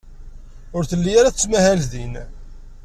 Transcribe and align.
Ur 0.77 0.83
telli 0.85 1.13
ara 1.19 1.31
tettmahal 1.33 1.81
din. 1.91 2.13